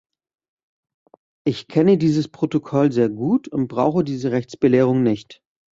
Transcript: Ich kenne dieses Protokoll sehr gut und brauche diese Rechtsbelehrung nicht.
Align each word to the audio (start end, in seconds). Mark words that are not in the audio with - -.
Ich 1.45 1.67
kenne 1.67 1.99
dieses 1.99 2.27
Protokoll 2.27 2.91
sehr 2.91 3.09
gut 3.09 3.47
und 3.47 3.67
brauche 3.67 4.03
diese 4.03 4.31
Rechtsbelehrung 4.31 5.03
nicht. 5.03 5.43